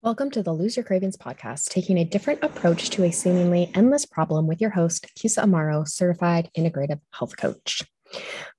Welcome 0.00 0.30
to 0.30 0.44
the 0.44 0.52
Lose 0.52 0.76
Your 0.76 0.84
Cravings 0.84 1.16
podcast, 1.16 1.70
taking 1.70 1.98
a 1.98 2.04
different 2.04 2.44
approach 2.44 2.88
to 2.90 3.02
a 3.02 3.10
seemingly 3.10 3.68
endless 3.74 4.06
problem 4.06 4.46
with 4.46 4.60
your 4.60 4.70
host, 4.70 5.12
Kisa 5.16 5.40
Amaro, 5.40 5.88
certified 5.88 6.48
integrative 6.56 7.00
health 7.12 7.36
coach. 7.36 7.82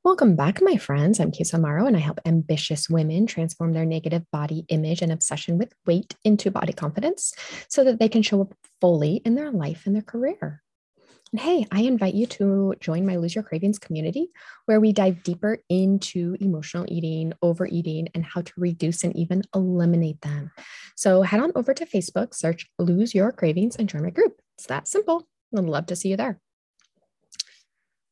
Welcome 0.03 0.35
back, 0.35 0.61
my 0.61 0.75
friends. 0.75 1.17
I'm 1.17 1.31
Kisa 1.31 1.55
Amaro, 1.55 1.87
and 1.87 1.95
I 1.95 2.01
help 2.01 2.19
ambitious 2.25 2.89
women 2.89 3.25
transform 3.25 3.71
their 3.71 3.85
negative 3.85 4.23
body 4.33 4.65
image 4.67 5.01
and 5.01 5.13
obsession 5.13 5.57
with 5.57 5.71
weight 5.85 6.13
into 6.25 6.51
body 6.51 6.73
confidence 6.73 7.33
so 7.69 7.85
that 7.85 7.99
they 7.99 8.09
can 8.09 8.21
show 8.21 8.41
up 8.41 8.53
fully 8.81 9.21
in 9.23 9.35
their 9.35 9.49
life 9.49 9.83
and 9.85 9.95
their 9.95 10.01
career. 10.01 10.61
And 11.31 11.39
hey, 11.39 11.65
I 11.71 11.81
invite 11.81 12.15
you 12.15 12.25
to 12.25 12.73
join 12.79 13.05
my 13.05 13.17
Lose 13.17 13.35
Your 13.35 13.43
Cravings 13.43 13.77
community, 13.77 14.29
where 14.65 14.79
we 14.79 14.91
dive 14.91 15.21
deeper 15.21 15.59
into 15.69 16.35
emotional 16.39 16.85
eating, 16.87 17.33
overeating, 17.43 18.07
and 18.15 18.25
how 18.25 18.41
to 18.41 18.53
reduce 18.57 19.03
and 19.03 19.15
even 19.15 19.43
eliminate 19.53 20.21
them. 20.21 20.49
So 20.95 21.21
head 21.21 21.39
on 21.39 21.51
over 21.55 21.73
to 21.75 21.85
Facebook, 21.85 22.33
search 22.33 22.67
Lose 22.79 23.13
Your 23.13 23.31
Cravings, 23.31 23.75
and 23.75 23.87
join 23.87 24.03
my 24.03 24.09
group. 24.09 24.41
It's 24.57 24.65
that 24.67 24.87
simple. 24.87 25.27
I'd 25.55 25.65
love 25.65 25.85
to 25.87 25.95
see 25.95 26.09
you 26.09 26.17
there. 26.17 26.39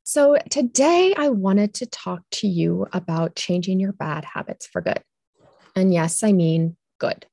So 0.04 0.38
today 0.50 1.14
I 1.18 1.30
wanted 1.30 1.74
to 1.76 1.86
talk 1.88 2.22
to 2.34 2.48
you 2.48 2.88
about 2.94 3.36
changing 3.36 3.80
your 3.80 3.94
bad 3.94 4.26
habits 4.26 4.68
for 4.68 4.82
good. 4.82 5.02
And 5.76 5.92
yes, 5.92 6.24
I 6.24 6.34
mean 6.34 6.78
good, 7.00 7.26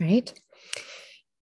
right? 0.00 0.32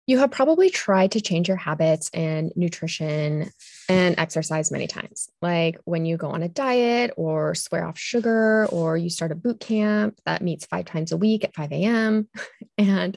You 0.06 0.18
have 0.18 0.32
probably 0.32 0.68
tried 0.68 1.12
to 1.12 1.20
change 1.20 1.46
your 1.46 1.56
habits 1.56 2.10
and 2.12 2.52
nutrition 2.56 3.50
and 3.88 4.18
exercise 4.18 4.72
many 4.72 4.88
times, 4.88 5.28
like 5.40 5.78
when 5.84 6.04
you 6.04 6.16
go 6.16 6.30
on 6.30 6.42
a 6.42 6.48
diet 6.48 7.12
or 7.16 7.54
swear 7.54 7.84
off 7.84 7.98
sugar, 7.98 8.66
or 8.66 8.96
you 8.96 9.10
start 9.10 9.30
a 9.30 9.36
boot 9.36 9.60
camp 9.60 10.18
that 10.26 10.42
meets 10.42 10.66
five 10.66 10.86
times 10.86 11.12
a 11.12 11.16
week 11.16 11.44
at 11.44 11.54
5 11.54 11.72
a.m. 11.72 12.28
And 12.78 13.16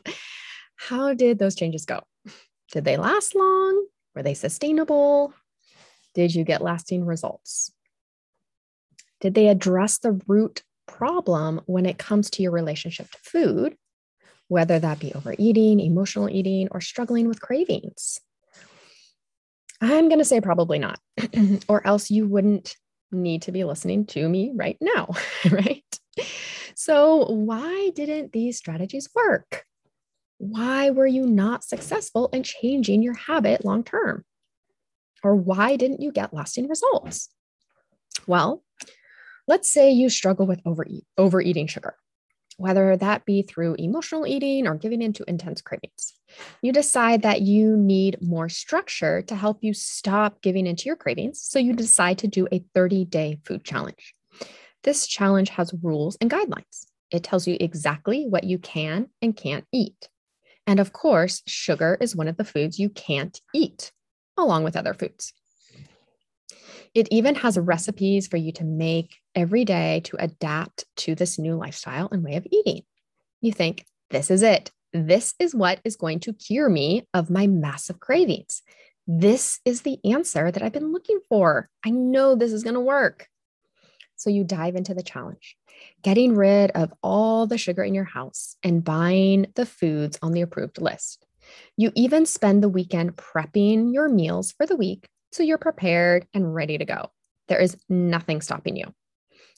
how 0.75 1.13
did 1.13 1.39
those 1.39 1.55
changes 1.55 1.85
go? 1.85 2.01
Did 2.71 2.83
they 2.83 2.97
last 2.97 3.35
long? 3.35 3.85
Were 4.13 4.21
they 4.21 4.33
sustainable? 4.33 5.33
Did 6.13 6.35
you 6.35 6.43
get 6.43 6.61
lasting 6.61 7.05
results? 7.05 7.71
Did 9.21 9.33
they 9.33 9.47
address 9.47 9.97
the 9.97 10.19
root 10.27 10.61
problem 10.87 11.61
when 11.65 11.85
it 11.85 11.97
comes 11.97 12.29
to 12.31 12.43
your 12.43 12.51
relationship 12.51 13.09
to 13.11 13.17
food? 13.17 13.77
Whether 14.47 14.79
that 14.79 14.99
be 14.99 15.13
overeating, 15.13 15.79
emotional 15.79 16.29
eating, 16.29 16.67
or 16.71 16.81
struggling 16.81 17.27
with 17.27 17.41
cravings? 17.41 18.19
I'm 19.81 20.07
going 20.07 20.19
to 20.19 20.25
say 20.25 20.41
probably 20.41 20.79
not, 20.79 20.99
or 21.67 21.85
else 21.85 22.09
you 22.09 22.27
wouldn't 22.27 22.75
need 23.11 23.43
to 23.43 23.51
be 23.51 23.63
listening 23.63 24.05
to 24.07 24.27
me 24.27 24.51
right 24.55 24.77
now, 24.79 25.09
right? 25.51 25.83
So, 26.75 27.25
why 27.25 27.91
didn't 27.93 28.31
these 28.31 28.57
strategies 28.57 29.09
work? 29.13 29.65
Why 30.37 30.89
were 30.89 31.07
you 31.07 31.25
not 31.25 31.63
successful 31.63 32.29
in 32.33 32.43
changing 32.43 33.01
your 33.01 33.13
habit 33.13 33.63
long 33.63 33.83
term? 33.83 34.25
Or 35.23 35.35
why 35.35 35.75
didn't 35.75 36.01
you 36.01 36.11
get 36.11 36.33
lasting 36.33 36.67
results? 36.67 37.29
Well, 38.27 38.63
let's 39.47 39.71
say 39.71 39.91
you 39.91 40.09
struggle 40.09 40.45
with 40.45 40.61
overeat, 40.65 41.05
overeating 41.17 41.67
sugar 41.67 41.95
whether 42.57 42.95
that 42.97 43.25
be 43.25 43.41
through 43.41 43.75
emotional 43.75 44.25
eating 44.25 44.67
or 44.67 44.75
giving 44.75 45.01
into 45.01 45.23
intense 45.27 45.61
cravings. 45.61 46.13
You 46.61 46.71
decide 46.71 47.21
that 47.23 47.41
you 47.41 47.75
need 47.75 48.17
more 48.21 48.49
structure 48.49 49.21
to 49.23 49.35
help 49.35 49.59
you 49.61 49.73
stop 49.73 50.41
giving 50.41 50.65
into 50.65 50.85
your 50.85 50.95
cravings. 50.95 51.41
So 51.41 51.59
you 51.59 51.73
decide 51.73 52.17
to 52.19 52.27
do 52.27 52.47
a 52.51 52.63
30 52.73 53.05
day 53.05 53.39
food 53.45 53.63
challenge. 53.63 54.15
This 54.83 55.07
challenge 55.07 55.49
has 55.49 55.73
rules 55.81 56.17
and 56.21 56.29
guidelines. 56.29 56.85
It 57.11 57.23
tells 57.23 57.47
you 57.47 57.57
exactly 57.59 58.25
what 58.27 58.43
you 58.43 58.57
can 58.57 59.07
and 59.21 59.35
can't 59.35 59.65
eat. 59.71 60.09
And 60.67 60.79
of 60.79 60.93
course, 60.93 61.43
sugar 61.45 61.97
is 62.01 62.15
one 62.15 62.27
of 62.27 62.37
the 62.37 62.43
foods 62.43 62.79
you 62.79 62.89
can't 62.89 63.39
eat, 63.53 63.91
along 64.37 64.63
with 64.63 64.75
other 64.75 64.93
foods. 64.93 65.33
It 66.95 67.09
even 67.11 67.35
has 67.35 67.57
recipes 67.57 68.27
for 68.27 68.37
you 68.37 68.53
to 68.53 68.63
make 68.63 69.17
every 69.35 69.65
day 69.65 69.99
to 70.05 70.15
adapt 70.17 70.85
to 70.97 71.13
this 71.13 71.37
new 71.37 71.55
lifestyle 71.55 72.07
and 72.09 72.23
way 72.23 72.37
of 72.37 72.47
eating. 72.49 72.83
You 73.41 73.51
think, 73.51 73.85
this 74.11 74.31
is 74.31 74.41
it. 74.41 74.71
This 74.93 75.33
is 75.37 75.53
what 75.53 75.81
is 75.83 75.97
going 75.97 76.21
to 76.21 76.31
cure 76.31 76.69
me 76.69 77.05
of 77.13 77.29
my 77.29 77.47
massive 77.47 77.99
cravings. 77.99 78.61
This 79.05 79.59
is 79.65 79.81
the 79.81 79.99
answer 80.05 80.49
that 80.49 80.63
I've 80.63 80.71
been 80.71 80.93
looking 80.93 81.19
for. 81.27 81.69
I 81.85 81.89
know 81.89 82.33
this 82.33 82.53
is 82.53 82.63
going 82.63 82.75
to 82.75 82.79
work. 82.79 83.27
So 84.15 84.29
you 84.29 84.45
dive 84.45 84.77
into 84.77 84.93
the 84.93 85.03
challenge, 85.03 85.57
getting 86.01 86.33
rid 86.33 86.71
of 86.71 86.93
all 87.03 87.45
the 87.45 87.57
sugar 87.57 87.83
in 87.83 87.93
your 87.93 88.05
house 88.05 88.55
and 88.63 88.85
buying 88.85 89.47
the 89.55 89.65
foods 89.65 90.17
on 90.21 90.31
the 90.31 90.41
approved 90.41 90.79
list. 90.79 91.25
You 91.75 91.91
even 91.93 92.25
spend 92.25 92.63
the 92.63 92.69
weekend 92.69 93.17
prepping 93.17 93.93
your 93.93 94.07
meals 94.07 94.53
for 94.53 94.65
the 94.65 94.77
week 94.77 95.09
so 95.35 95.43
you're 95.43 95.57
prepared 95.57 96.25
and 96.33 96.55
ready 96.55 96.77
to 96.77 96.85
go. 96.85 97.11
There 97.47 97.59
is 97.59 97.77
nothing 97.89 98.41
stopping 98.41 98.77
you. 98.77 98.93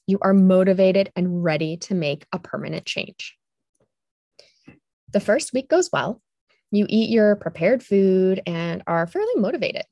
You 0.08 0.18
are 0.22 0.34
motivated 0.34 1.12
and 1.16 1.44
ready 1.44 1.78
to 1.78 1.94
make 1.94 2.26
a 2.34 2.40
permanent 2.40 2.86
change. 2.86 3.38
The 5.14 5.20
first 5.20 5.54
week 5.54 5.70
goes 5.70 5.90
well. 5.94 6.22
You 6.72 6.86
eat 6.90 7.10
your 7.10 7.36
prepared 7.36 7.84
food 7.84 8.42
and 8.46 8.84
are 8.88 9.08
fairly 9.08 9.36
motivated. 9.36 9.84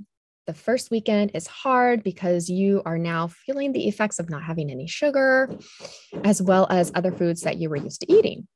The 0.47 0.53
first 0.53 0.91
weekend 0.91 1.31
is 1.33 1.47
hard 1.47 2.03
because 2.03 2.49
you 2.49 2.81
are 2.85 2.97
now 2.97 3.27
feeling 3.27 3.71
the 3.71 3.87
effects 3.87 4.19
of 4.19 4.29
not 4.29 4.43
having 4.43 4.69
any 4.69 4.87
sugar, 4.87 5.49
as 6.23 6.41
well 6.41 6.67
as 6.69 6.91
other 6.95 7.11
foods 7.11 7.41
that 7.41 7.57
you 7.57 7.69
were 7.69 7.77
used 7.77 8.01
to 8.01 8.11
eating. 8.11 8.47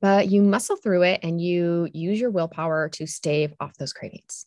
But 0.00 0.28
you 0.28 0.42
muscle 0.42 0.76
through 0.76 1.02
it 1.02 1.20
and 1.22 1.40
you 1.40 1.88
use 1.92 2.20
your 2.20 2.30
willpower 2.30 2.88
to 2.90 3.06
stave 3.06 3.52
off 3.60 3.76
those 3.78 3.92
cravings. 3.92 4.46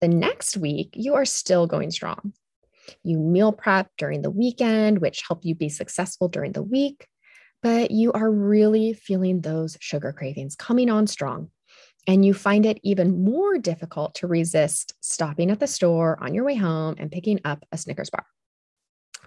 The 0.00 0.08
next 0.08 0.56
week, 0.56 0.90
you 0.94 1.14
are 1.14 1.24
still 1.24 1.66
going 1.66 1.90
strong. 1.90 2.32
You 3.02 3.18
meal 3.18 3.52
prep 3.52 3.88
during 3.96 4.22
the 4.22 4.30
weekend, 4.30 5.00
which 5.00 5.22
help 5.26 5.44
you 5.44 5.54
be 5.54 5.68
successful 5.68 6.28
during 6.28 6.52
the 6.52 6.62
week, 6.62 7.06
but 7.62 7.90
you 7.90 8.12
are 8.12 8.30
really 8.30 8.92
feeling 8.92 9.40
those 9.40 9.78
sugar 9.80 10.12
cravings 10.12 10.56
coming 10.56 10.90
on 10.90 11.06
strong. 11.06 11.50
And 12.06 12.24
you 12.24 12.34
find 12.34 12.66
it 12.66 12.78
even 12.82 13.24
more 13.24 13.56
difficult 13.56 14.16
to 14.16 14.26
resist 14.26 14.92
stopping 15.00 15.50
at 15.50 15.60
the 15.60 15.66
store 15.66 16.22
on 16.22 16.34
your 16.34 16.44
way 16.44 16.54
home 16.54 16.96
and 16.98 17.10
picking 17.10 17.40
up 17.44 17.64
a 17.72 17.78
Snickers 17.78 18.10
bar. 18.10 18.26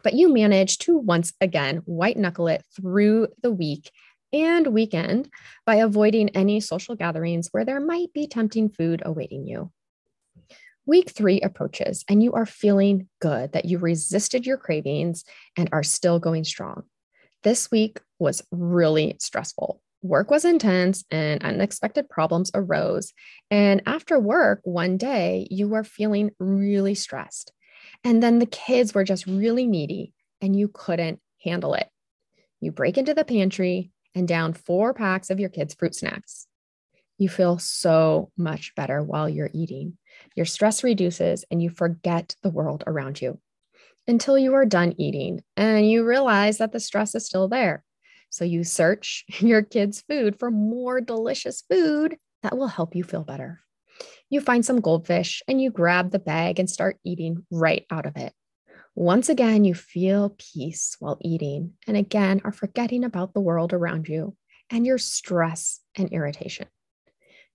But 0.03 0.13
you 0.13 0.31
manage 0.31 0.78
to 0.79 0.95
once 0.97 1.34
again 1.41 1.78
white 1.85 2.17
knuckle 2.17 2.47
it 2.47 2.63
through 2.75 3.29
the 3.41 3.51
week 3.51 3.89
and 4.31 4.67
weekend 4.67 5.29
by 5.66 5.75
avoiding 5.75 6.29
any 6.29 6.59
social 6.59 6.95
gatherings 6.95 7.47
where 7.51 7.66
there 7.66 7.79
might 7.79 8.13
be 8.13 8.28
tempting 8.28 8.69
food 8.69 9.01
awaiting 9.03 9.47
you. 9.47 9.72
Week 10.87 11.09
three 11.09 11.41
approaches, 11.41 12.05
and 12.07 12.23
you 12.23 12.31
are 12.31 12.45
feeling 12.45 13.09
good 13.19 13.51
that 13.51 13.65
you 13.65 13.77
resisted 13.77 14.45
your 14.45 14.55
cravings 14.55 15.25
and 15.57 15.67
are 15.73 15.83
still 15.83 16.17
going 16.17 16.45
strong. 16.45 16.83
This 17.43 17.69
week 17.69 17.99
was 18.19 18.41
really 18.51 19.17
stressful. 19.19 19.81
Work 20.01 20.31
was 20.31 20.45
intense 20.45 21.03
and 21.11 21.43
unexpected 21.43 22.09
problems 22.09 22.51
arose. 22.53 23.11
And 23.51 23.81
after 23.85 24.17
work, 24.17 24.61
one 24.63 24.95
day, 24.95 25.45
you 25.51 25.67
were 25.67 25.83
feeling 25.83 26.31
really 26.39 26.95
stressed. 26.95 27.51
And 28.05 28.23
then 28.23 28.39
the 28.39 28.45
kids 28.45 28.93
were 28.93 29.03
just 29.03 29.27
really 29.27 29.67
needy 29.67 30.13
and 30.39 30.57
you 30.57 30.69
couldn't 30.69 31.19
handle 31.43 31.73
it. 31.73 31.89
You 32.61 32.71
break 32.71 32.97
into 32.97 33.13
the 33.13 33.25
pantry 33.25 33.91
and 34.15 34.25
down 34.25 34.53
four 34.53 34.93
packs 34.93 35.29
of 35.29 35.39
your 35.39 35.49
kids' 35.49 35.73
fruit 35.73 35.95
snacks. 35.95 36.47
You 37.17 37.29
feel 37.29 37.57
so 37.57 38.31
much 38.38 38.75
better 38.75 39.01
while 39.01 39.28
you're 39.28 39.50
eating. 39.53 39.97
Your 40.35 40.45
stress 40.45 40.83
reduces 40.83 41.45
and 41.50 41.61
you 41.61 41.69
forget 41.69 42.35
the 42.44 42.50
world 42.50 42.83
around 42.85 43.22
you 43.22 43.39
until 44.07 44.38
you 44.38 44.53
are 44.53 44.66
done 44.66 44.94
eating 44.97 45.41
and 45.55 45.89
you 45.89 46.05
realize 46.05 46.59
that 46.59 46.72
the 46.72 46.79
stress 46.79 47.16
is 47.16 47.25
still 47.25 47.47
there. 47.47 47.83
So 48.29 48.45
you 48.45 48.63
search 48.63 49.25
your 49.39 49.63
kids' 49.63 50.03
food 50.07 50.38
for 50.38 50.51
more 50.51 51.01
delicious 51.01 51.63
food 51.69 52.17
that 52.43 52.58
will 52.58 52.67
help 52.67 52.96
you 52.96 53.03
feel 53.03 53.23
better. 53.23 53.61
You 54.29 54.41
find 54.41 54.64
some 54.64 54.81
goldfish 54.81 55.41
and 55.47 55.61
you 55.61 55.72
grab 55.72 56.11
the 56.11 56.19
bag 56.19 56.59
and 56.59 56.69
start 56.69 56.97
eating 57.03 57.46
right 57.49 57.85
out 57.90 58.05
of 58.05 58.16
it. 58.17 58.34
Once 58.96 59.29
again, 59.29 59.64
you 59.64 59.73
feel 59.73 60.35
peace 60.37 60.97
while 60.99 61.17
eating 61.22 61.73
and 61.87 61.97
again 61.97 62.41
are 62.43 62.52
forgetting 62.52 63.03
about 63.03 63.34
the 63.34 63.41
world 63.41 63.73
around 63.73 64.08
you 64.08 64.35
and 64.69 64.85
your 64.85 64.97
stress 64.97 65.79
and 65.96 66.09
irritation. 66.09 66.67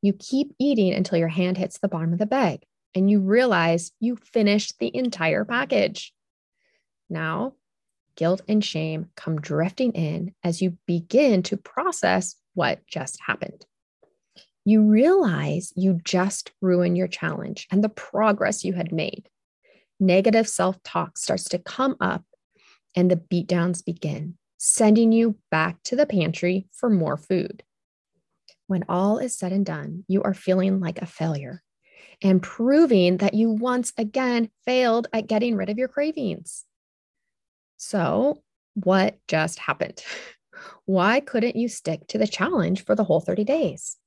You 0.03 0.13
keep 0.13 0.53
eating 0.59 0.93
until 0.93 1.19
your 1.19 1.29
hand 1.29 1.57
hits 1.57 1.79
the 1.79 1.89
bottom 1.89 2.13
of 2.13 2.19
the 2.19 2.27
bag 2.27 2.65
and 2.95 3.11
you 3.11 3.21
realize 3.21 3.93
you 4.01 4.17
finished 4.17 4.79
the 4.79 4.95
entire 4.95 5.45
package. 5.45 6.13
Now, 7.09 7.55
guilt 8.17 8.43
and 8.49 8.65
shame 8.65 9.11
come 9.17 9.41
drifting 9.41 9.93
in 9.93 10.35
as 10.43 10.61
you 10.61 10.77
begin 10.87 11.43
to 11.45 11.57
process 11.57 12.37
what 12.55 12.87
just 12.87 13.21
happened. 13.27 13.65
You 14.65 14.83
realize 14.83 15.73
you 15.77 16.01
just 16.05 16.53
ruined 16.61 16.97
your 16.97 17.09
challenge 17.09 17.67
and 17.71 17.83
the 17.83 17.89
progress 17.89 18.65
you 18.65 18.75
had 18.75 18.93
made. 18.93 19.29
Negative 19.99 20.49
self 20.49 20.83
talk 20.83 21.17
starts 21.17 21.45
to 21.45 21.59
come 21.59 21.97
up 22.01 22.25
and 22.95 23.11
the 23.11 23.17
beatdowns 23.17 23.85
begin, 23.85 24.37
sending 24.59 25.13
you 25.13 25.37
back 25.51 25.83
to 25.85 25.97
the 25.97 26.07
pantry 26.07 26.67
for 26.73 26.91
more 26.91 27.17
food. 27.17 27.63
When 28.73 28.87
all 28.89 29.19
is 29.19 29.37
said 29.37 29.53
and 29.53 29.67
done, 29.67 30.03
you 30.09 30.23
are 30.23 30.33
feeling 30.33 30.81
like 30.81 31.03
a 31.03 31.07
failure 31.07 31.63
and 32.23 32.43
proving 32.43 33.19
that 33.19 33.35
you 33.35 33.51
once 33.51 33.93
again 33.99 34.49
failed 34.65 35.09
at 35.13 35.27
getting 35.27 35.57
rid 35.57 35.69
of 35.69 35.77
your 35.77 35.89
cravings. 35.89 36.65
So, 37.77 38.43
what 38.73 39.19
just 39.29 39.59
happened? 39.59 40.03
Why 40.87 41.21
couldn't 41.21 41.57
you 41.57 41.69
stick 41.69 42.07
to 42.09 42.17
the 42.17 42.27
challenge 42.27 42.87
for 42.87 42.95
the 42.95 43.05
whole 43.05 43.21
30 43.21 43.45
days? 43.45 43.99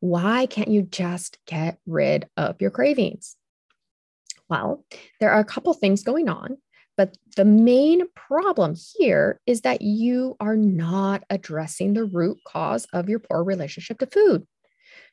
Why 0.00 0.44
can't 0.44 0.68
you 0.68 0.82
just 0.82 1.38
get 1.46 1.78
rid 1.86 2.28
of 2.36 2.60
your 2.60 2.70
cravings? 2.70 3.36
Well, 4.50 4.84
there 5.18 5.30
are 5.30 5.40
a 5.40 5.46
couple 5.46 5.72
things 5.72 6.02
going 6.02 6.28
on, 6.28 6.58
but 6.96 7.16
the 7.36 7.44
main 7.44 8.08
problem 8.14 8.74
here 8.96 9.40
is 9.46 9.62
that 9.62 9.82
you 9.82 10.36
are 10.38 10.56
not 10.56 11.24
addressing 11.28 11.94
the 11.94 12.04
root 12.04 12.38
cause 12.46 12.86
of 12.92 13.08
your 13.08 13.18
poor 13.18 13.42
relationship 13.42 13.98
to 13.98 14.06
food. 14.06 14.46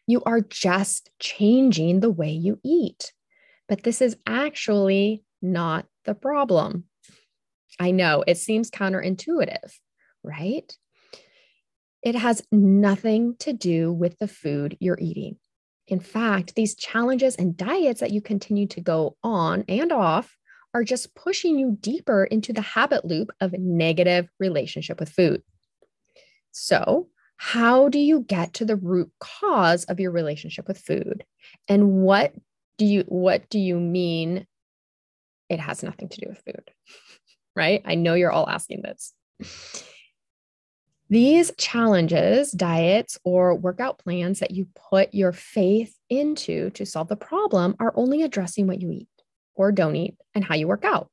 You 0.07 0.22
are 0.24 0.42
just 0.42 1.10
changing 1.19 2.00
the 2.00 2.10
way 2.10 2.31
you 2.31 2.60
eat. 2.63 3.13
But 3.68 3.83
this 3.83 4.01
is 4.01 4.18
actually 4.28 5.24
not 5.42 5.86
the 6.06 6.13
problem. 6.13 6.86
I 7.80 7.92
know 7.92 8.24
it 8.28 8.38
seems 8.38 8.69
counterintuitive, 8.69 9.74
right? 10.24 10.72
It 12.04 12.16
has 12.16 12.44
nothing 12.51 13.36
to 13.39 13.54
do 13.54 13.94
with 13.94 14.19
the 14.19 14.28
food 14.28 14.78
you're 14.80 15.00
eating. 15.00 15.38
In 15.88 16.00
fact, 16.00 16.56
these 16.56 16.75
challenges 16.75 17.36
and 17.36 17.57
diets 17.57 18.01
that 18.01 18.12
you 18.12 18.22
continue 18.22 18.68
to 18.68 18.81
go 18.81 19.18
on 19.24 19.66
and 19.68 19.92
off 19.92 20.38
are 20.73 20.83
just 20.83 21.13
pushing 21.15 21.59
you 21.59 21.77
deeper 21.79 22.23
into 22.23 22.53
the 22.53 22.62
habit 22.62 23.06
loop 23.06 23.31
of 23.41 23.53
negative 23.53 24.29
relationship 24.39 25.00
with 25.00 25.09
food. 25.09 25.44
So, 26.51 27.07
how 27.38 27.89
do 27.89 27.97
you 27.97 28.21
get 28.21 28.53
to 28.56 28.65
the 28.65 28.75
root 28.75 29.12
cause 29.19 29.83
of 29.85 30.00
your 30.00 30.12
relationship 30.12 30.68
with 30.68 30.77
food? 30.77 31.25
And 31.68 32.01
what 32.03 32.33
do 32.77 32.85
you 32.85 33.03
what 33.07 33.50
do 33.50 33.59
you 33.59 33.79
mean 33.79 34.45
it 35.50 35.59
has 35.59 35.83
nothing 35.83 36.09
to 36.09 36.21
do 36.21 36.29
with 36.29 36.41
food? 36.45 36.71
Right? 37.53 37.81
I 37.83 37.95
know 37.95 38.13
you're 38.13 38.31
all 38.31 38.47
asking 38.47 38.81
this. 38.81 39.13
These 41.09 41.51
challenges, 41.57 42.50
diets, 42.51 43.19
or 43.25 43.53
workout 43.53 44.00
plans 44.00 44.39
that 44.39 44.51
you 44.51 44.69
put 44.89 45.13
your 45.13 45.33
faith 45.33 45.94
into 46.09 46.69
to 46.69 46.85
solve 46.85 47.09
the 47.09 47.18
problem 47.18 47.75
are 47.77 47.91
only 47.97 48.23
addressing 48.23 48.68
what 48.68 48.81
you 48.81 48.89
eat 48.91 49.09
or 49.56 49.71
don't 49.71 49.95
eat 49.95 50.15
and 50.33 50.44
how 50.44 50.56
you 50.56 50.68
work 50.68 50.86
out. 50.86 51.09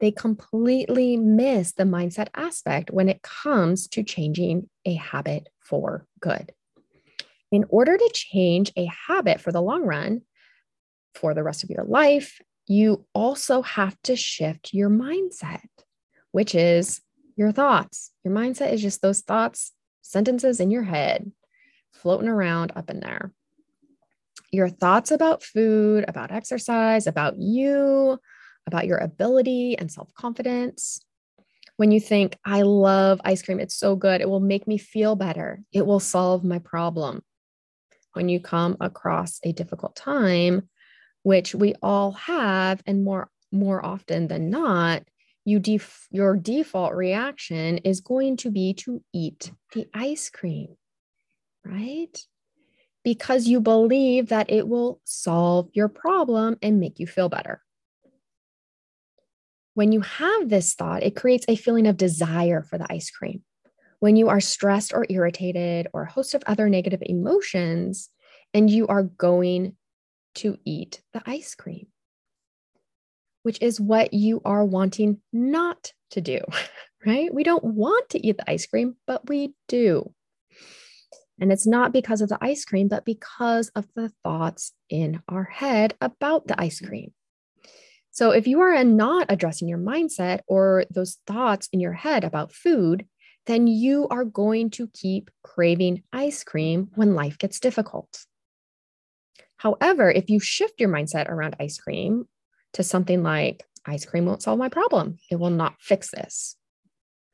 They 0.00 0.10
completely 0.10 1.16
miss 1.16 1.72
the 1.72 1.84
mindset 1.84 2.28
aspect 2.34 2.90
when 2.90 3.08
it 3.08 3.22
comes 3.22 3.88
to 3.88 4.04
changing 4.04 4.68
a 4.84 4.94
habit 4.94 5.48
for 5.60 6.06
good. 6.20 6.52
In 7.50 7.64
order 7.68 7.96
to 7.96 8.10
change 8.12 8.72
a 8.76 8.88
habit 9.06 9.40
for 9.40 9.50
the 9.50 9.62
long 9.62 9.82
run, 9.82 10.22
for 11.14 11.34
the 11.34 11.42
rest 11.42 11.64
of 11.64 11.70
your 11.70 11.84
life, 11.84 12.40
you 12.66 13.06
also 13.14 13.62
have 13.62 13.96
to 14.04 14.14
shift 14.14 14.72
your 14.72 14.90
mindset, 14.90 15.66
which 16.32 16.54
is 16.54 17.00
your 17.36 17.50
thoughts. 17.50 18.12
Your 18.24 18.34
mindset 18.34 18.72
is 18.72 18.82
just 18.82 19.02
those 19.02 19.22
thoughts, 19.22 19.72
sentences 20.02 20.60
in 20.60 20.70
your 20.70 20.84
head 20.84 21.32
floating 21.92 22.28
around 22.28 22.72
up 22.76 22.90
in 22.90 23.00
there. 23.00 23.32
Your 24.50 24.68
thoughts 24.68 25.10
about 25.10 25.42
food, 25.42 26.04
about 26.08 26.32
exercise, 26.32 27.06
about 27.06 27.38
you, 27.38 28.18
about 28.66 28.86
your 28.86 28.98
ability 28.98 29.76
and 29.78 29.90
self 29.90 30.12
confidence. 30.14 31.00
When 31.76 31.92
you 31.92 32.00
think, 32.00 32.36
I 32.44 32.62
love 32.62 33.20
ice 33.24 33.42
cream, 33.42 33.60
it's 33.60 33.74
so 33.76 33.94
good, 33.94 34.20
it 34.20 34.28
will 34.28 34.40
make 34.40 34.66
me 34.66 34.78
feel 34.78 35.16
better, 35.16 35.62
it 35.72 35.86
will 35.86 36.00
solve 36.00 36.44
my 36.44 36.58
problem. 36.58 37.22
When 38.14 38.28
you 38.28 38.40
come 38.40 38.76
across 38.80 39.38
a 39.44 39.52
difficult 39.52 39.94
time, 39.94 40.68
which 41.22 41.54
we 41.54 41.74
all 41.82 42.12
have, 42.12 42.82
and 42.86 43.04
more, 43.04 43.30
more 43.52 43.84
often 43.84 44.28
than 44.28 44.50
not, 44.50 45.04
you 45.44 45.58
def- 45.58 46.08
your 46.10 46.36
default 46.36 46.94
reaction 46.94 47.78
is 47.78 48.00
going 48.00 48.36
to 48.38 48.50
be 48.50 48.74
to 48.74 49.02
eat 49.12 49.52
the 49.72 49.86
ice 49.94 50.30
cream, 50.30 50.76
right? 51.64 52.18
Because 53.04 53.46
you 53.46 53.60
believe 53.60 54.28
that 54.28 54.50
it 54.50 54.68
will 54.68 55.00
solve 55.04 55.70
your 55.72 55.88
problem 55.88 56.56
and 56.62 56.80
make 56.80 56.98
you 56.98 57.06
feel 57.06 57.28
better. 57.28 57.62
When 59.74 59.92
you 59.92 60.00
have 60.00 60.48
this 60.48 60.74
thought, 60.74 61.02
it 61.02 61.16
creates 61.16 61.46
a 61.48 61.56
feeling 61.56 61.86
of 61.86 61.96
desire 61.96 62.62
for 62.62 62.78
the 62.78 62.92
ice 62.92 63.10
cream. 63.10 63.42
When 64.00 64.16
you 64.16 64.28
are 64.28 64.40
stressed 64.40 64.92
or 64.92 65.06
irritated 65.08 65.88
or 65.92 66.02
a 66.02 66.10
host 66.10 66.34
of 66.34 66.42
other 66.46 66.68
negative 66.68 67.02
emotions, 67.02 68.10
and 68.52 68.68
you 68.68 68.86
are 68.88 69.02
going 69.02 69.76
to 70.36 70.56
eat 70.64 71.02
the 71.12 71.22
ice 71.26 71.54
cream 71.54 71.86
which 73.48 73.62
is 73.62 73.80
what 73.80 74.12
you 74.12 74.42
are 74.44 74.62
wanting 74.62 75.22
not 75.32 75.94
to 76.10 76.20
do, 76.20 76.40
right? 77.06 77.32
We 77.32 77.44
don't 77.44 77.64
want 77.64 78.10
to 78.10 78.26
eat 78.26 78.36
the 78.36 78.50
ice 78.50 78.66
cream, 78.66 78.96
but 79.06 79.26
we 79.26 79.54
do. 79.68 80.12
And 81.40 81.52
it's 81.52 81.66
not 81.66 81.92
because 81.92 82.20
of 82.20 82.28
the 82.28 82.38
ice 82.40 82.64
cream, 82.64 82.88
but 82.88 83.04
because 83.04 83.68
of 83.74 83.86
the 83.94 84.12
thoughts 84.24 84.72
in 84.88 85.22
our 85.28 85.44
head 85.44 85.94
about 86.00 86.46
the 86.46 86.60
ice 86.60 86.80
cream. 86.80 87.12
So 88.10 88.30
if 88.32 88.46
you 88.46 88.60
are 88.60 88.82
not 88.82 89.26
addressing 89.28 89.68
your 89.68 89.78
mindset 89.78 90.40
or 90.48 90.84
those 90.90 91.18
thoughts 91.26 91.68
in 91.72 91.78
your 91.78 91.92
head 91.92 92.24
about 92.24 92.52
food, 92.52 93.06
then 93.46 93.66
you 93.66 94.08
are 94.08 94.24
going 94.24 94.70
to 94.70 94.88
keep 94.88 95.30
craving 95.42 96.02
ice 96.12 96.42
cream 96.42 96.90
when 96.96 97.14
life 97.14 97.38
gets 97.38 97.60
difficult. 97.60 98.24
However, 99.56 100.10
if 100.10 100.28
you 100.28 100.40
shift 100.40 100.80
your 100.80 100.88
mindset 100.88 101.28
around 101.28 101.56
ice 101.60 101.78
cream 101.78 102.26
to 102.74 102.82
something 102.82 103.22
like 103.22 103.64
ice 103.86 104.04
cream 104.04 104.26
won't 104.26 104.42
solve 104.42 104.58
my 104.58 104.68
problem. 104.68 105.18
It 105.30 105.36
will 105.36 105.50
not 105.50 105.76
fix 105.80 106.10
this, 106.10 106.56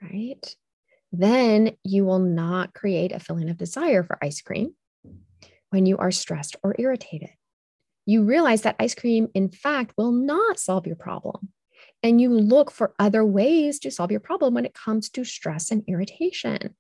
right? 0.01 0.57
Then 1.17 1.77
you 1.85 2.05
will 2.05 2.19
not 2.19 2.75
create 2.75 3.13
a 3.13 3.21
feeling 3.21 3.49
of 3.49 3.57
desire 3.57 4.03
for 4.03 4.19
ice 4.21 4.41
cream 4.41 4.75
when 5.71 5.87
you 5.87 5.97
are 5.97 6.11
stressed 6.11 6.57
or 6.65 6.75
irritated. 6.77 7.31
You 8.05 8.25
realize 8.25 8.63
that 8.63 8.75
ice 8.81 8.97
cream, 8.97 9.29
in 9.33 9.49
fact, 9.51 9.95
will 9.97 10.11
not 10.11 10.59
solve 10.59 10.89
your 10.89 10.97
problem. 10.97 11.51
And 12.03 12.21
you 12.21 12.31
look 12.31 12.73
for 12.73 12.95
other 12.99 13.25
ways 13.25 13.79
to 13.81 13.93
solve 13.93 14.11
your 14.11 14.19
problem 14.19 14.55
when 14.55 14.67
it 14.67 14.75
comes 14.75 15.09
to 15.11 15.25
stress 15.25 15.71
and 15.71 15.85
irritation, 15.87 16.75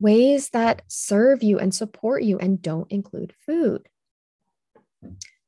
ways 0.00 0.48
that 0.50 0.80
serve 0.88 1.42
you 1.42 1.58
and 1.58 1.74
support 1.74 2.22
you 2.22 2.38
and 2.38 2.62
don't 2.62 2.90
include 2.90 3.34
food. 3.44 3.86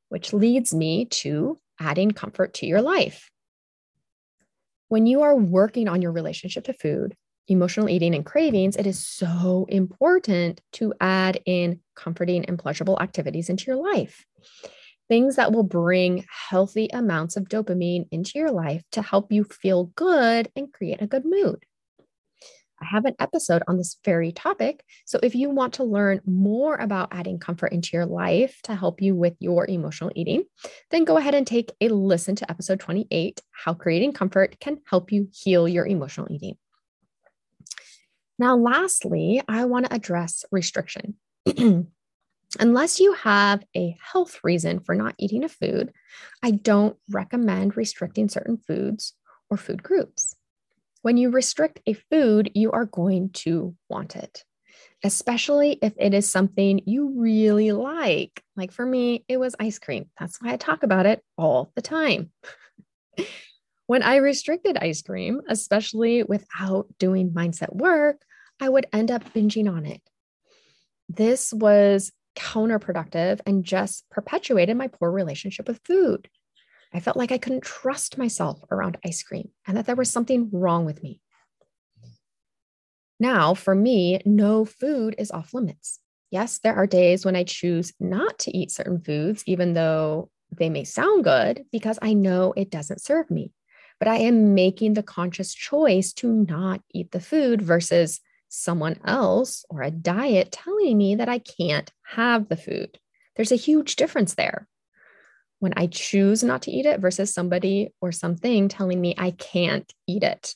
Which 0.09 0.33
leads 0.33 0.71
me 0.71 1.05
to 1.05 1.57
adding 1.79 2.11
comfort 2.11 2.53
to 2.55 2.67
your 2.67 2.83
life. 2.83 3.31
When 4.87 5.07
you 5.07 5.23
are 5.23 5.35
working 5.35 5.87
on 5.87 6.03
your 6.03 6.11
relationship 6.11 6.65
to 6.65 6.73
food, 6.73 7.15
emotional 7.47 7.89
eating, 7.89 8.15
and 8.15 8.25
cravings, 8.25 8.75
it 8.75 8.87
is 8.87 9.05
so 9.05 9.65
important 9.69 10.61
to 10.73 10.93
add 10.99 11.39
in 11.45 11.79
comforting 11.95 12.45
and 12.45 12.59
pleasurable 12.59 12.99
activities 13.01 13.49
into 13.49 13.65
your 13.65 13.77
life. 13.77 14.25
Things 15.07 15.37
that 15.37 15.53
will 15.53 15.63
bring 15.63 16.25
healthy 16.49 16.89
amounts 16.91 17.37
of 17.37 17.45
dopamine 17.45 18.07
into 18.11 18.33
your 18.35 18.51
life 18.51 18.83
to 18.91 19.01
help 19.01 19.31
you 19.31 19.45
feel 19.45 19.85
good 19.95 20.51
and 20.55 20.71
create 20.73 21.01
a 21.01 21.07
good 21.07 21.23
mood. 21.25 21.65
I 22.81 22.85
have 22.85 23.05
an 23.05 23.15
episode 23.19 23.63
on 23.67 23.77
this 23.77 23.97
very 24.05 24.31
topic. 24.31 24.83
So 25.05 25.19
if 25.23 25.33
you 25.33 25.49
want 25.49 25.73
to 25.75 25.83
learn 25.83 26.21
more 26.25 26.75
about 26.75 27.09
adding 27.11 27.39
comfort 27.39 27.71
into 27.71 27.89
your 27.93 28.05
life 28.05 28.59
to 28.63 28.75
help 28.75 29.01
you 29.01 29.15
with 29.15 29.33
your 29.39 29.65
emotional 29.67 30.11
eating, 30.15 30.43
then 30.91 31.03
go 31.03 31.17
ahead 31.17 31.33
and 31.33 31.47
take 31.47 31.71
a 31.81 31.89
listen 31.89 32.35
to 32.35 32.51
episode 32.51 32.79
28 32.79 33.41
How 33.51 33.73
Creating 33.73 34.13
Comfort 34.13 34.59
Can 34.59 34.79
Help 34.87 35.11
You 35.11 35.27
Heal 35.33 35.67
Your 35.67 35.87
Emotional 35.87 36.27
Eating. 36.29 36.55
Now, 38.39 38.55
lastly, 38.55 39.41
I 39.47 39.65
want 39.65 39.87
to 39.87 39.93
address 39.93 40.45
restriction. 40.51 41.15
Unless 42.59 42.99
you 42.99 43.13
have 43.13 43.63
a 43.75 43.95
health 44.01 44.39
reason 44.43 44.79
for 44.79 44.95
not 44.95 45.15
eating 45.17 45.43
a 45.43 45.49
food, 45.49 45.91
I 46.41 46.51
don't 46.51 46.95
recommend 47.09 47.75
restricting 47.75 48.29
certain 48.29 48.57
foods 48.57 49.13
or 49.49 49.57
food 49.57 49.83
groups. 49.83 50.35
When 51.01 51.17
you 51.17 51.29
restrict 51.29 51.81
a 51.85 51.93
food, 51.93 52.51
you 52.53 52.71
are 52.71 52.85
going 52.85 53.29
to 53.31 53.75
want 53.89 54.15
it, 54.15 54.43
especially 55.03 55.77
if 55.81 55.93
it 55.97 56.13
is 56.13 56.29
something 56.29 56.81
you 56.85 57.13
really 57.17 57.71
like. 57.71 58.41
Like 58.55 58.71
for 58.71 58.85
me, 58.85 59.25
it 59.27 59.37
was 59.37 59.55
ice 59.59 59.79
cream. 59.79 60.09
That's 60.19 60.41
why 60.41 60.53
I 60.53 60.57
talk 60.57 60.83
about 60.83 61.05
it 61.05 61.21
all 61.37 61.71
the 61.75 61.81
time. 61.81 62.31
when 63.87 64.03
I 64.03 64.17
restricted 64.17 64.77
ice 64.77 65.01
cream, 65.01 65.41
especially 65.49 66.23
without 66.23 66.87
doing 66.99 67.31
mindset 67.31 67.73
work, 67.73 68.21
I 68.59 68.69
would 68.69 68.87
end 68.91 69.11
up 69.11 69.33
binging 69.33 69.71
on 69.71 69.85
it. 69.85 70.01
This 71.09 71.53
was 71.53 72.11
counterproductive 72.35 73.39
and 73.45 73.63
just 73.63 74.09
perpetuated 74.09 74.77
my 74.77 74.87
poor 74.87 75.11
relationship 75.11 75.67
with 75.67 75.81
food. 75.83 76.29
I 76.93 76.99
felt 76.99 77.17
like 77.17 77.31
I 77.31 77.37
couldn't 77.37 77.63
trust 77.63 78.17
myself 78.17 78.59
around 78.71 78.97
ice 79.05 79.23
cream 79.23 79.49
and 79.65 79.77
that 79.77 79.85
there 79.85 79.95
was 79.95 80.09
something 80.09 80.49
wrong 80.51 80.85
with 80.85 81.03
me. 81.03 81.19
Now, 83.19 83.53
for 83.53 83.73
me, 83.73 84.21
no 84.25 84.63
food 84.63 85.15
is 85.17 85.31
off 85.31 85.53
limits. 85.53 85.99
Yes, 86.29 86.59
there 86.59 86.75
are 86.75 86.87
days 86.87 87.25
when 87.25 87.35
I 87.35 87.43
choose 87.43 87.93
not 87.99 88.39
to 88.39 88.55
eat 88.55 88.71
certain 88.71 89.01
foods, 89.01 89.43
even 89.47 89.73
though 89.73 90.29
they 90.51 90.69
may 90.69 90.83
sound 90.83 91.23
good, 91.23 91.65
because 91.71 91.97
I 92.01 92.13
know 92.13 92.53
it 92.55 92.69
doesn't 92.69 93.01
serve 93.01 93.31
me. 93.31 93.51
But 93.99 94.07
I 94.07 94.17
am 94.17 94.53
making 94.53 94.93
the 94.93 95.03
conscious 95.03 95.53
choice 95.53 96.13
to 96.13 96.31
not 96.31 96.81
eat 96.93 97.11
the 97.11 97.19
food 97.19 97.61
versus 97.61 98.19
someone 98.49 98.99
else 99.05 99.65
or 99.69 99.81
a 99.81 99.91
diet 99.91 100.51
telling 100.51 100.97
me 100.97 101.15
that 101.15 101.29
I 101.29 101.39
can't 101.39 101.91
have 102.03 102.49
the 102.49 102.57
food. 102.57 102.99
There's 103.35 103.51
a 103.51 103.55
huge 103.55 103.95
difference 103.95 104.35
there. 104.35 104.67
When 105.59 105.73
I 105.75 105.87
choose 105.87 106.43
not 106.43 106.63
to 106.63 106.71
eat 106.71 106.85
it 106.85 106.99
versus 106.99 107.33
somebody 107.33 107.93
or 108.01 108.11
something 108.11 108.67
telling 108.67 109.01
me 109.01 109.15
I 109.17 109.31
can't 109.31 109.91
eat 110.07 110.23
it. 110.23 110.55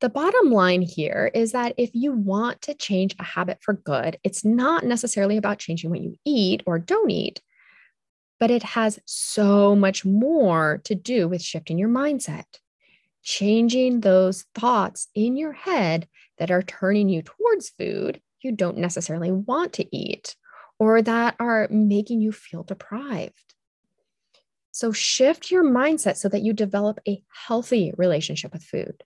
The 0.00 0.08
bottom 0.08 0.52
line 0.52 0.82
here 0.82 1.28
is 1.34 1.52
that 1.52 1.74
if 1.76 1.90
you 1.92 2.12
want 2.12 2.62
to 2.62 2.74
change 2.74 3.16
a 3.18 3.24
habit 3.24 3.58
for 3.60 3.74
good, 3.74 4.16
it's 4.22 4.44
not 4.44 4.84
necessarily 4.84 5.36
about 5.36 5.58
changing 5.58 5.90
what 5.90 6.00
you 6.00 6.14
eat 6.24 6.62
or 6.66 6.78
don't 6.78 7.10
eat, 7.10 7.40
but 8.38 8.52
it 8.52 8.62
has 8.62 9.00
so 9.06 9.74
much 9.74 10.04
more 10.04 10.80
to 10.84 10.94
do 10.94 11.26
with 11.26 11.42
shifting 11.42 11.78
your 11.78 11.88
mindset, 11.88 12.44
changing 13.24 14.00
those 14.00 14.44
thoughts 14.54 15.08
in 15.16 15.36
your 15.36 15.52
head 15.52 16.06
that 16.38 16.50
are 16.50 16.62
turning 16.62 17.08
you 17.08 17.22
towards 17.22 17.70
food 17.70 18.20
you 18.42 18.52
don't 18.52 18.78
necessarily 18.78 19.32
want 19.32 19.72
to 19.74 19.96
eat 19.96 20.36
or 20.78 21.02
that 21.02 21.34
are 21.40 21.68
making 21.70 22.20
you 22.20 22.32
feel 22.32 22.62
deprived. 22.62 23.54
So 24.70 24.92
shift 24.92 25.50
your 25.50 25.64
mindset 25.64 26.16
so 26.16 26.28
that 26.28 26.42
you 26.42 26.52
develop 26.52 27.00
a 27.06 27.22
healthy 27.46 27.92
relationship 27.96 28.52
with 28.52 28.62
food. 28.62 29.02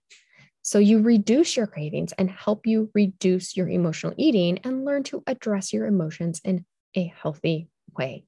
So 0.61 0.77
you 0.79 0.99
reduce 0.99 1.57
your 1.57 1.67
cravings 1.67 2.13
and 2.13 2.29
help 2.29 2.67
you 2.67 2.91
reduce 2.93 3.57
your 3.57 3.67
emotional 3.67 4.13
eating 4.17 4.59
and 4.63 4.85
learn 4.85 5.03
to 5.03 5.23
address 5.25 5.73
your 5.73 5.87
emotions 5.87 6.39
in 6.43 6.65
a 6.95 7.11
healthy 7.21 7.69
way. 7.97 8.25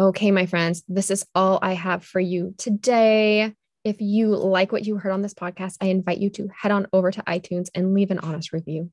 Okay, 0.00 0.30
my 0.30 0.46
friends, 0.46 0.82
this 0.88 1.10
is 1.10 1.26
all 1.34 1.58
I 1.62 1.74
have 1.74 2.04
for 2.04 2.20
you 2.20 2.54
today. 2.56 3.54
If 3.84 4.00
you 4.00 4.28
like 4.28 4.70
what 4.70 4.86
you 4.86 4.96
heard 4.96 5.12
on 5.12 5.22
this 5.22 5.34
podcast, 5.34 5.76
I 5.80 5.86
invite 5.86 6.18
you 6.18 6.30
to 6.30 6.48
head 6.56 6.70
on 6.70 6.86
over 6.92 7.10
to 7.10 7.22
iTunes 7.22 7.68
and 7.74 7.94
leave 7.94 8.12
an 8.12 8.20
honest 8.20 8.52
review. 8.52 8.90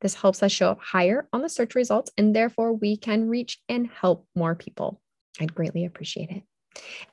This 0.00 0.14
helps 0.14 0.42
us 0.42 0.50
show 0.50 0.68
up 0.68 0.80
higher 0.80 1.28
on 1.32 1.42
the 1.42 1.48
search 1.48 1.74
results, 1.74 2.10
and 2.18 2.34
therefore 2.34 2.72
we 2.72 2.96
can 2.96 3.28
reach 3.28 3.58
and 3.68 3.88
help 3.88 4.26
more 4.34 4.54
people. 4.54 5.00
I'd 5.40 5.54
greatly 5.54 5.84
appreciate 5.84 6.30
it. 6.30 6.42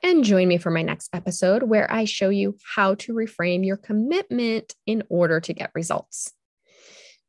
And 0.02 0.24
join 0.24 0.48
me 0.48 0.58
for 0.58 0.70
my 0.70 0.82
next 0.82 1.10
episode 1.12 1.62
where 1.62 1.90
I 1.92 2.04
show 2.04 2.30
you 2.30 2.56
how 2.74 2.94
to 2.96 3.12
reframe 3.12 3.64
your 3.64 3.76
commitment 3.76 4.74
in 4.86 5.04
order 5.08 5.40
to 5.40 5.52
get 5.52 5.70
results. 5.74 6.32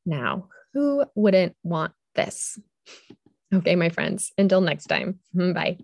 Now, 0.05 0.47
who 0.73 1.05
wouldn't 1.13 1.55
want 1.63 1.93
this? 2.15 2.57
Okay, 3.53 3.75
my 3.75 3.89
friends, 3.89 4.31
until 4.37 4.61
next 4.61 4.85
time, 4.85 5.19
bye. 5.33 5.77